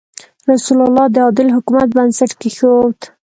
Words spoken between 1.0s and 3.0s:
د عادل حکومت بنسټ کېښود.